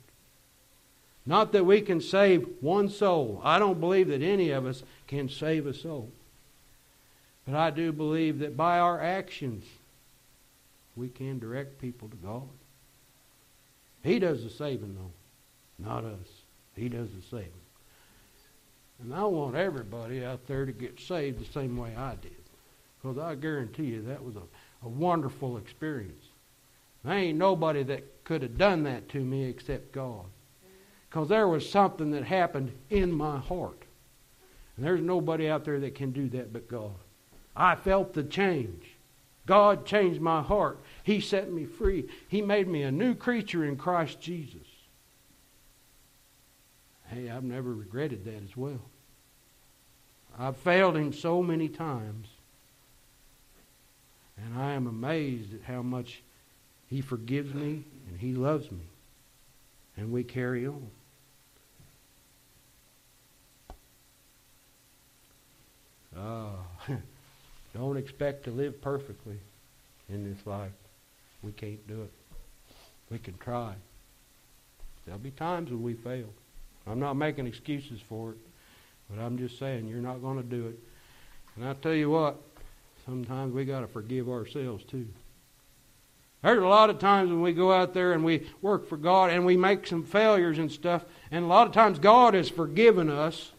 [1.26, 3.40] Not that we can save one soul.
[3.44, 6.10] I don't believe that any of us can save a soul.
[7.46, 9.64] But I do believe that by our actions,
[10.96, 12.48] we can direct people to God.
[14.02, 16.41] He does the saving, though, not us.
[16.74, 17.52] He does the saving.
[19.02, 22.32] And I want everybody out there to get saved the same way I did.
[23.00, 26.24] Because I guarantee you that was a, a wonderful experience.
[27.04, 30.26] There ain't nobody that could have done that to me except God.
[31.08, 33.82] Because there was something that happened in my heart.
[34.76, 36.94] And there's nobody out there that can do that but God.
[37.54, 38.96] I felt the change.
[39.46, 40.78] God changed my heart.
[41.02, 42.08] He set me free.
[42.28, 44.66] He made me a new creature in Christ Jesus.
[47.12, 48.80] Hey, I've never regretted that as well.
[50.38, 52.28] I've failed Him so many times.
[54.38, 56.22] And I am amazed at how much
[56.88, 58.84] He forgives me and He loves me.
[59.98, 60.86] And we carry on.
[66.16, 66.64] Oh,
[67.74, 69.38] don't expect to live perfectly
[70.08, 70.72] in this life.
[71.42, 72.12] We can't do it.
[73.10, 73.74] We can try.
[75.04, 76.28] There'll be times when we fail.
[76.86, 78.38] I'm not making excuses for it,
[79.08, 80.78] but I'm just saying you're not going to do it.
[81.56, 82.36] And I tell you what,
[83.04, 85.06] sometimes we got to forgive ourselves too.
[86.42, 89.30] There's a lot of times when we go out there and we work for God
[89.30, 93.08] and we make some failures and stuff, and a lot of times God has forgiven
[93.08, 93.52] us,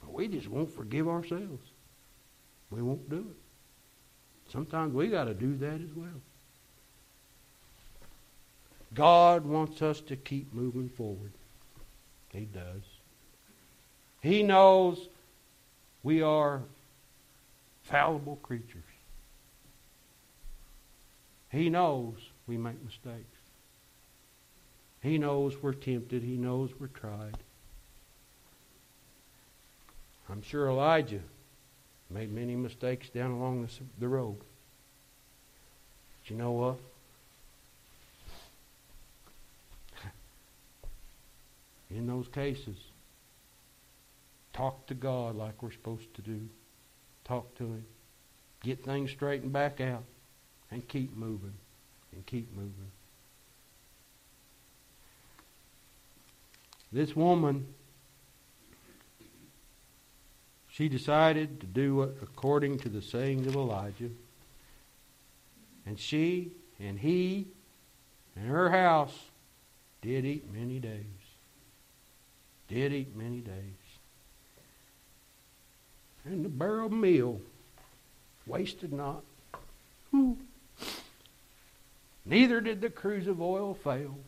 [0.00, 1.70] but we just won't forgive ourselves.
[2.70, 4.52] We won't do it.
[4.52, 6.20] Sometimes we got to do that as well.
[8.94, 11.32] God wants us to keep moving forward.
[12.36, 12.82] He does.
[14.20, 15.08] He knows
[16.02, 16.60] we are
[17.84, 18.82] fallible creatures.
[21.50, 22.14] He knows
[22.46, 23.38] we make mistakes.
[25.02, 26.22] He knows we're tempted.
[26.22, 27.38] He knows we're tried.
[30.28, 31.22] I'm sure Elijah
[32.10, 34.36] made many mistakes down along the, the road.
[36.20, 36.76] But you know what?
[41.90, 42.76] In those cases,
[44.52, 46.40] talk to God like we're supposed to do.
[47.24, 47.84] Talk to Him.
[48.62, 50.04] Get things straightened back out
[50.70, 51.54] and keep moving
[52.12, 52.90] and keep moving.
[56.92, 57.66] This woman,
[60.70, 64.10] she decided to do according to the sayings of Elijah.
[65.84, 67.46] And she and he
[68.34, 69.16] and her house
[70.02, 71.15] did eat many days
[72.68, 73.54] did eat many days.
[76.24, 77.40] And the barrel meal
[78.46, 79.22] wasted not.
[80.10, 80.36] Whew.
[82.24, 84.18] Neither did the cruse of oil fail,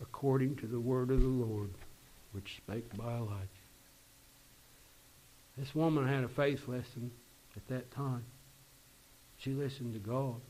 [0.00, 1.70] according to the word of the Lord,
[2.32, 3.48] which spake by Elijah.
[5.56, 7.10] This woman had a faith lesson
[7.56, 8.24] at that time.
[9.38, 10.40] She listened to God.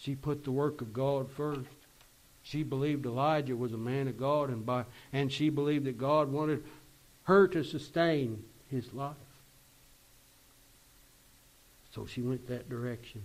[0.00, 1.68] She put the work of God first.
[2.46, 6.30] She believed Elijah was a man of God, and by and she believed that God
[6.30, 6.62] wanted
[7.24, 9.16] her to sustain his life.
[11.92, 13.22] So she went that direction.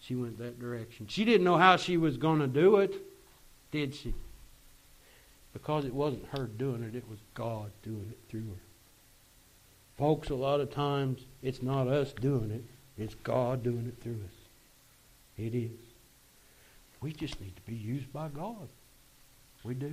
[0.00, 1.08] She went that direction.
[1.08, 2.94] She didn't know how she was going to do it,
[3.72, 4.14] did she?
[5.52, 8.62] Because it wasn't her doing it, it was God doing it through her.
[9.98, 12.62] Folks, a lot of times it's not us doing it,
[12.96, 14.36] it's God doing it through us.
[15.36, 15.83] It is.
[17.04, 18.66] We just need to be used by God.
[19.62, 19.92] We do.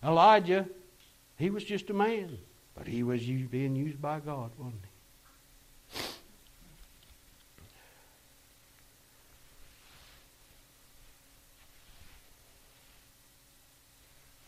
[0.00, 0.64] Elijah,
[1.36, 2.38] he was just a man,
[2.76, 4.80] but he was being used by God, wasn't
[5.90, 6.00] he?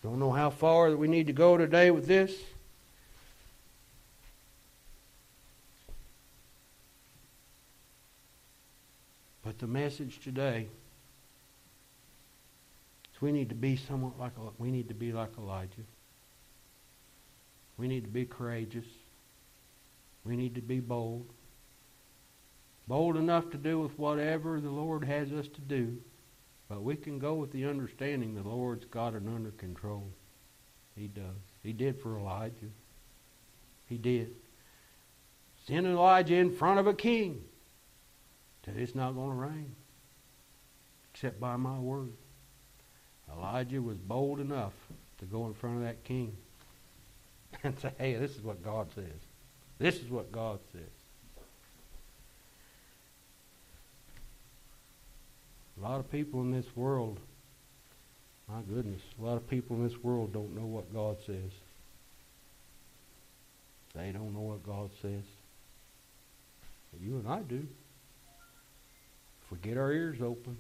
[0.05, 2.33] Don't know how far that we need to go today with this.
[9.45, 10.69] But the message today
[13.21, 15.85] we need to be somewhat like we need to be like Elijah.
[17.77, 18.87] We need to be courageous.
[20.25, 21.27] We need to be bold.
[22.87, 25.97] Bold enough to do with whatever the Lord has us to do.
[26.69, 30.07] But we can go with the understanding the Lord's got it under control.
[30.95, 31.25] He does.
[31.63, 32.71] He did for Elijah.
[33.87, 34.35] He did.
[35.67, 37.43] Send Elijah in front of a king.
[38.65, 39.75] Said it's not going to rain.
[41.13, 42.13] Except by my word.
[43.37, 44.73] Elijah was bold enough
[45.19, 46.37] to go in front of that king
[47.63, 49.05] and say, hey, this is what God says.
[49.79, 50.83] This is what God says.
[55.79, 57.19] A lot of people in this world,
[58.49, 61.51] my goodness, a lot of people in this world don't know what God says.
[63.95, 65.23] They don't know what God says.
[66.93, 67.67] But you and I do.
[69.45, 70.59] If we get our ears open,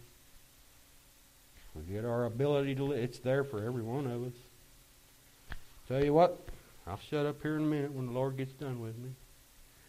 [1.74, 2.98] we get our ability to, live.
[2.98, 4.32] it's there for every one of us.
[5.88, 6.48] Tell you what,
[6.86, 9.10] I'll shut up here in a minute when the Lord gets done with me.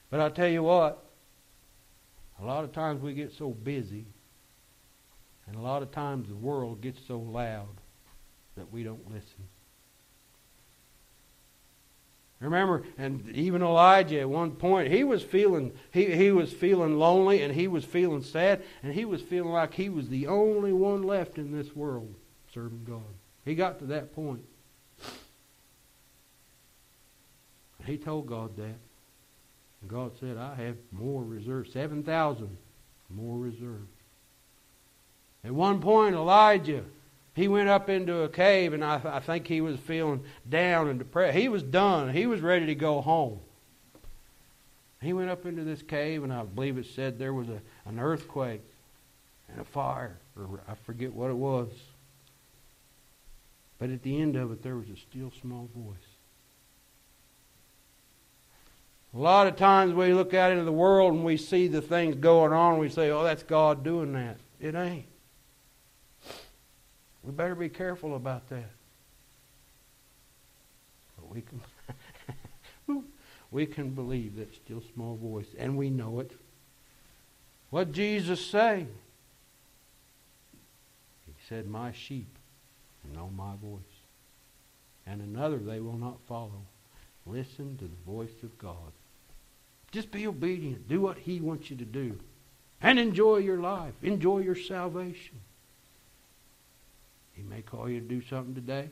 [0.09, 1.03] But I tell you what,
[2.41, 4.05] A lot of times we get so busy,
[5.45, 7.69] and a lot of times the world gets so loud
[8.55, 9.47] that we don't listen.
[12.41, 17.43] Remember, and even Elijah at one point, he was feeling he, he was feeling lonely
[17.43, 21.03] and he was feeling sad and he was feeling like he was the only one
[21.03, 22.15] left in this world
[22.51, 23.03] serving God.
[23.45, 24.43] He got to that point.
[27.85, 28.75] He told God that.
[29.81, 32.57] And God said, I have more reserves, 7,000
[33.09, 33.89] more reserves.
[35.43, 36.83] At one point, Elijah
[37.33, 40.99] he went up into a cave, and I, I think he was feeling down and
[40.99, 41.37] depressed.
[41.37, 42.13] He was done.
[42.13, 43.39] He was ready to go home.
[45.01, 47.99] He went up into this cave, and I believe it said there was a, an
[47.99, 48.61] earthquake
[49.49, 51.69] and a fire, or I forget what it was.
[53.79, 55.95] But at the end of it, there was a still small voice.
[59.13, 62.15] A lot of times we look out into the world and we see the things
[62.15, 64.37] going on, and we say, oh, that's God doing that.
[64.59, 65.10] It ain't.
[67.23, 68.69] We better be careful about that.
[71.17, 71.61] But we can
[73.51, 76.31] we can believe that still small voice, and we know it.
[77.69, 78.87] What Jesus say?
[81.25, 82.37] He said, "My sheep
[83.13, 83.81] know my voice,
[85.05, 86.65] and another they will not follow.
[87.25, 88.91] Listen to the voice of God.
[89.91, 90.87] Just be obedient.
[90.87, 92.17] Do what He wants you to do,
[92.81, 93.93] and enjoy your life.
[94.01, 95.39] Enjoy your salvation."
[97.33, 98.89] He may call you to do something today.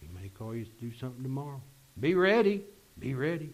[0.00, 1.60] He may call you to do something tomorrow.
[1.98, 2.64] Be ready.
[2.98, 3.50] Be ready.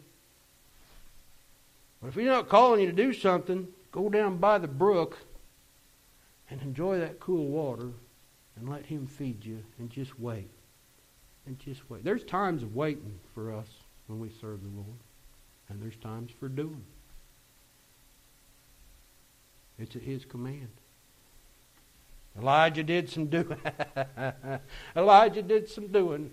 [2.01, 5.19] But if he's not calling you to do something, go down by the brook
[6.51, 7.91] and enjoy that cool water
[8.57, 10.51] and let him feed you and just wait.
[11.47, 12.05] And just wait.
[12.05, 13.69] There's times of waiting for us
[14.07, 14.99] when we serve the Lord.
[15.69, 16.85] And there's times for doing.
[19.79, 20.69] It's at his command.
[22.39, 23.57] Elijah did some doing.
[24.97, 26.31] Elijah did some doing,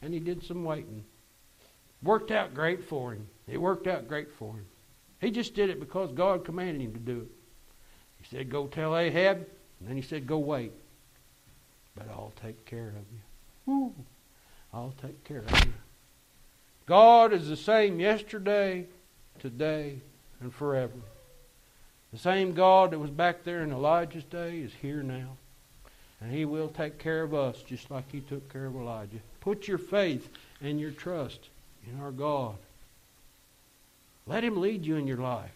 [0.00, 1.04] and he did some waiting.
[2.02, 3.28] Worked out great for him.
[3.46, 4.66] It worked out great for him.
[5.20, 7.30] He just did it because God commanded him to do it.
[8.20, 9.46] He said, Go tell Ahab,
[9.80, 10.72] and then he said, Go wait.
[11.94, 13.20] But I'll take care of you.
[13.66, 13.94] Woo.
[14.72, 15.72] I'll take care of you.
[16.86, 18.86] God is the same yesterday,
[19.38, 20.00] today,
[20.40, 20.92] and forever.
[22.12, 25.36] The same God that was back there in Elijah's day is here now.
[26.20, 29.18] And He will take care of us just like He took care of Elijah.
[29.40, 30.28] Put your faith
[30.60, 31.48] and your trust
[31.90, 32.56] in our God.
[34.26, 35.50] Let Him lead you in your lives.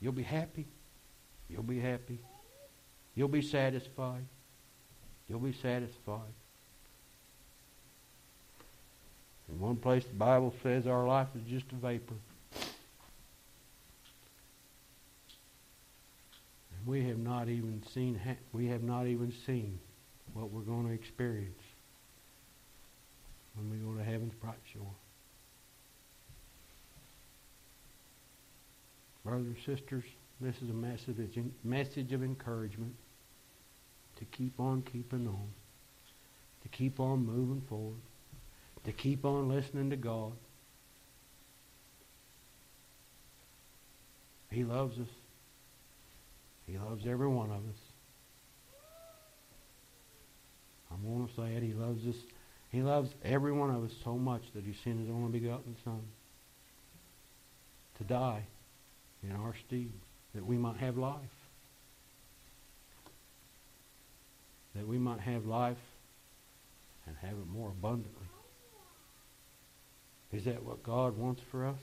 [0.00, 0.66] You'll be happy.
[1.48, 2.18] You'll be happy.
[3.14, 4.24] You'll be satisfied.
[5.28, 6.20] You'll be satisfied.
[9.48, 12.14] In one place, the Bible says our life is just a vapor.
[16.86, 18.18] We have not even seen
[18.52, 19.78] we have not even seen
[20.32, 21.62] what we're going to experience
[23.56, 24.94] when we go to heaven's bright shore.
[29.24, 30.04] Brothers and sisters,
[30.40, 32.94] this is a message, message of encouragement
[34.18, 35.48] to keep on keeping on,
[36.62, 38.00] to keep on moving forward,
[38.84, 40.32] to keep on listening to God.
[44.50, 45.08] He loves us.
[46.66, 47.80] He loves every one of us.
[50.90, 51.62] I'm going to say it.
[51.62, 52.16] He loves us.
[52.70, 56.00] He loves every one of us so much that he sent his only begotten Son
[57.98, 58.42] to die
[59.22, 59.90] in our stead
[60.34, 61.20] that we might have life.
[64.74, 65.78] That we might have life
[67.06, 68.26] and have it more abundantly.
[70.32, 71.78] Is that what God wants for us?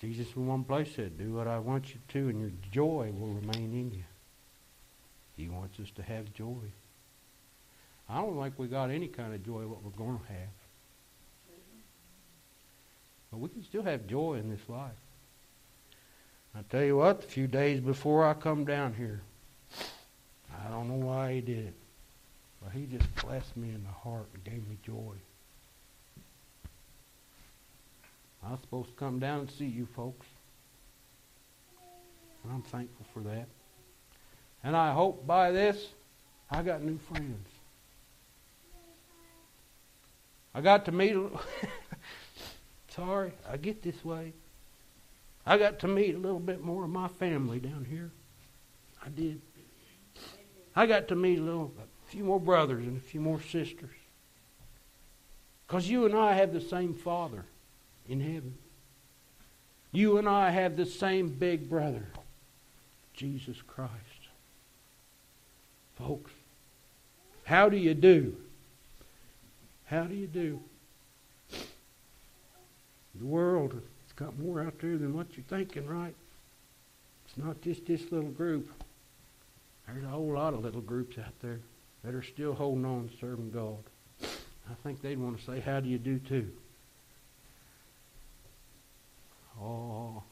[0.00, 3.28] Jesus in one place said, Do what I want you to, and your joy will
[3.28, 4.04] remain in you.
[5.36, 6.72] He wants us to have joy.
[8.08, 10.48] I don't think we got any kind of joy what we're going to have.
[13.30, 14.92] But we can still have joy in this life.
[16.54, 19.20] I tell you what, a few days before I come down here,
[20.64, 21.74] I don't know why he did it,
[22.62, 25.14] but he just blessed me in the heart and gave me joy.
[28.48, 30.26] I was supposed to come down and see you folks.
[32.42, 33.46] And I'm thankful for that.
[34.64, 35.88] And I hope by this,
[36.50, 37.46] I got new friends.
[40.54, 41.14] I got to meet.
[41.14, 41.28] A
[42.88, 44.32] Sorry, I get this way.
[45.44, 48.10] I got to meet a little bit more of my family down here.
[49.04, 49.42] I did.
[50.74, 53.90] I got to meet a little, a few more brothers and a few more sisters.
[55.66, 57.44] Because you and I have the same Father
[58.08, 58.56] in heaven.
[59.92, 62.06] You and I have the same big brother,
[63.14, 63.92] Jesus Christ.
[65.96, 66.30] Folks,
[67.44, 68.36] how do you do?
[69.86, 70.60] How do you do?
[73.14, 76.14] The world has got more out there than what you're thinking, right?
[77.26, 78.70] It's not just this little group.
[79.86, 81.60] There's a whole lot of little groups out there
[82.04, 83.82] that are still holding on serving God.
[84.22, 86.50] I think they'd want to say, How do you do too?
[89.60, 90.22] Oh.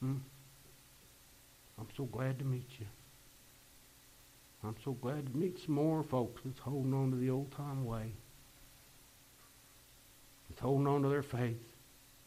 [0.00, 0.16] Hmm.
[1.78, 2.86] I'm so glad to meet you.
[4.64, 7.84] I'm so glad to meet some more folks that's holding on to the old time
[7.84, 8.12] way.
[10.48, 11.62] That's holding on to their faith.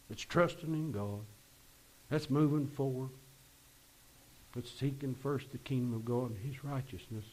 [0.10, 1.22] That's trusting in God.
[2.10, 3.10] That's moving forward.
[4.54, 7.26] That's seeking first the kingdom of God and his righteousness.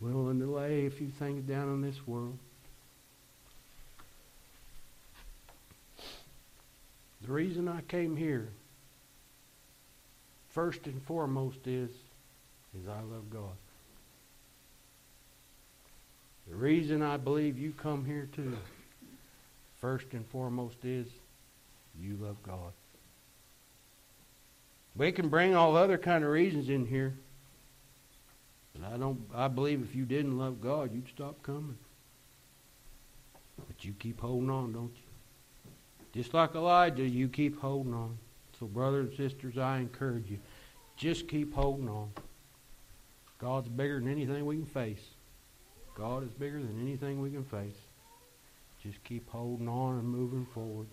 [0.00, 2.38] Willing to lay a few things down in this world.
[7.26, 8.48] The reason I came here,
[10.50, 11.90] first and foremost, is
[12.78, 13.56] is I love God.
[16.48, 18.54] The reason I believe you come here too,
[19.80, 21.06] first and foremost, is
[21.98, 22.72] you love God.
[24.94, 27.14] We can bring all other kind of reasons in here.
[28.74, 31.78] But I don't I believe if you didn't love God, you'd stop coming.
[33.66, 35.03] But you keep holding on, don't you?
[36.14, 38.16] Just like Elijah, you keep holding on.
[38.58, 40.38] So brothers and sisters, I encourage you.
[40.96, 42.10] Just keep holding on.
[43.38, 45.04] God's bigger than anything we can face.
[45.96, 47.76] God is bigger than anything we can face.
[48.82, 50.86] Just keep holding on and moving forward.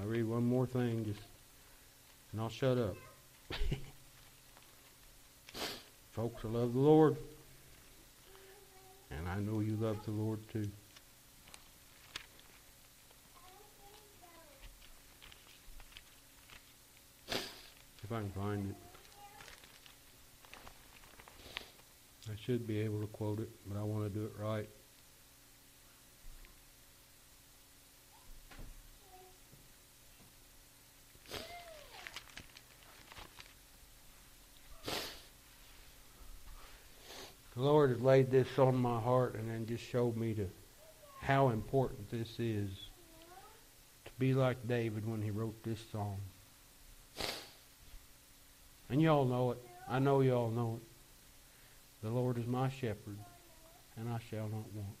[0.00, 1.20] I'll read one more thing, just
[2.30, 2.94] and I'll shut up.
[6.12, 7.16] Folks, I love the Lord.
[9.10, 10.68] And I know you love the Lord too.
[17.30, 18.76] If I can find it.
[22.30, 24.68] I should be able to quote it, but I want to do it right.
[37.58, 40.48] The Lord has laid this on my heart and then just showed me to
[41.20, 42.70] how important this is
[44.04, 46.18] to be like David when he wrote this song.
[48.88, 49.58] And y'all know it.
[49.90, 52.06] I know y'all know it.
[52.06, 53.18] The Lord is my shepherd,
[53.96, 54.96] and I shall not want.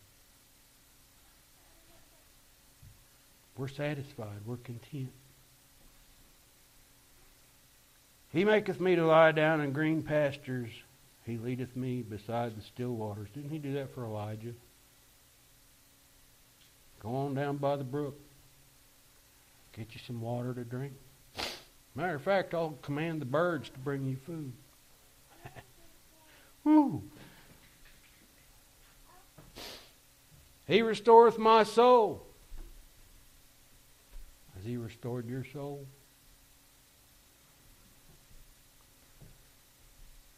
[3.56, 4.40] We're satisfied.
[4.44, 5.12] We're content.
[8.32, 10.72] He maketh me to lie down in green pastures.
[11.28, 13.28] He leadeth me beside the still waters.
[13.34, 14.54] Didn't he do that for Elijah?
[17.00, 18.18] Go on down by the brook.
[19.76, 20.94] Get you some water to drink.
[21.94, 24.52] Matter of fact, I'll command the birds to bring you food.
[26.64, 27.02] Woo!
[30.66, 32.24] He restoreth my soul.
[34.56, 35.86] Has he restored your soul?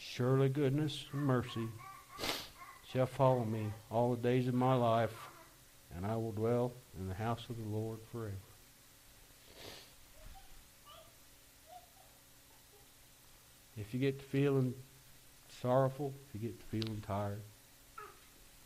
[0.00, 1.68] Surely goodness and mercy
[2.90, 5.14] shall follow me all the days of my life,
[5.94, 8.34] and I will dwell in the house of the Lord forever.
[13.76, 14.74] If you get to feeling
[15.60, 17.40] sorrowful, if you get to feeling tired,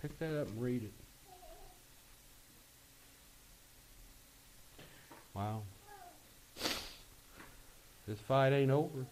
[0.01, 0.93] pick that up and read it.
[5.35, 5.63] Wow.
[8.07, 9.05] This fight ain't over.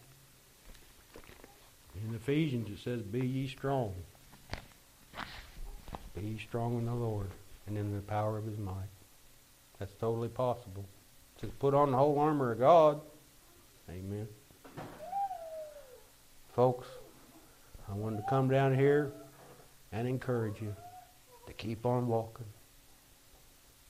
[1.94, 3.94] In Ephesians it says, Be ye strong.
[6.14, 7.28] Be ye strong in the Lord
[7.66, 8.74] and in the power of his might.
[9.78, 10.84] That's totally possible.
[11.40, 13.00] To put on the whole armor of God.
[13.90, 14.28] Amen.
[16.54, 16.86] Folks,
[17.88, 19.12] I wanted to come down here
[19.90, 20.74] and encourage you
[21.46, 22.46] to keep on walking.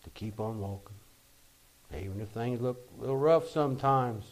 [0.04, 0.96] To keep on walking.
[1.94, 4.24] Even if things look a little rough sometimes,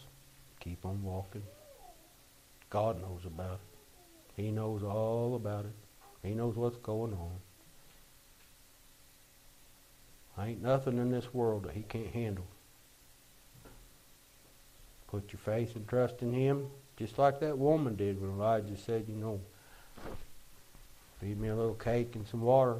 [0.59, 1.43] keep on walking.
[2.71, 4.41] God knows about it.
[4.41, 5.73] He knows all about it.
[6.23, 7.35] He knows what's going on.
[10.43, 12.47] Ain't nothing in this world that he can't handle.
[15.07, 16.67] Put your faith and trust in him,
[16.97, 19.41] just like that woman did when Elijah said, you know,
[21.19, 22.77] feed me a little cake and some water.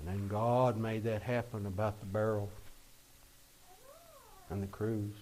[0.00, 2.50] And then God made that happen about the barrel
[4.50, 5.14] and the cruse.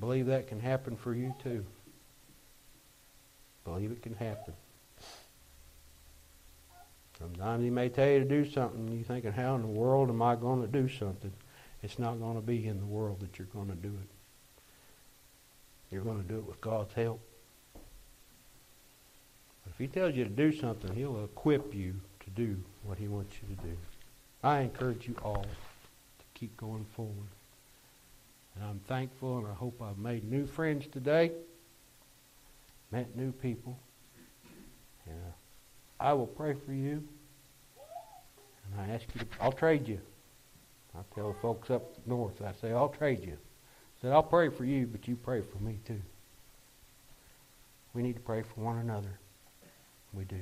[0.00, 1.64] Believe that can happen for you too.
[3.64, 4.54] Believe it can happen.
[7.18, 10.10] Sometimes he may tell you to do something, and you're thinking, how in the world
[10.10, 11.32] am I going to do something?
[11.82, 14.08] It's not going to be in the world that you're going to do it.
[15.90, 17.20] You're going to do it with God's help.
[17.72, 23.06] But if he tells you to do something, he'll equip you to do what he
[23.06, 23.76] wants you to do.
[24.42, 27.28] I encourage you all to keep going forward.
[28.54, 31.32] And I'm thankful and I hope I've made new friends today,
[32.90, 33.78] met new people.
[35.06, 35.32] And uh,
[36.04, 37.02] I will pray for you.
[38.72, 40.00] And I ask you to, I'll trade you.
[40.96, 43.32] I tell the folks up north, I say, I'll trade you.
[43.32, 46.00] I said, I'll pray for you, but you pray for me too.
[47.94, 49.18] We need to pray for one another.
[50.12, 50.36] We do.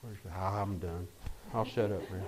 [0.00, 1.08] Where's the, I'm done.
[1.54, 2.24] I'll shut up, man.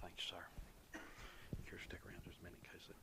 [0.00, 0.42] Thanks, sir.
[1.64, 2.96] Here, stick around just a minute in case it.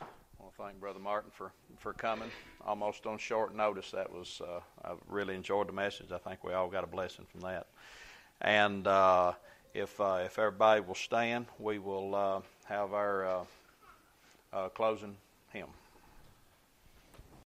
[0.00, 2.30] I want to thank Brother Martin for, for coming
[2.66, 3.90] almost on short notice.
[3.92, 6.12] That was uh, I really enjoyed the message.
[6.12, 7.66] I think we all got a blessing from that.
[8.42, 9.32] And uh,
[9.72, 13.44] if uh, if everybody will stand, we will uh, have our uh,
[14.52, 15.16] uh, closing
[15.52, 15.68] hymn.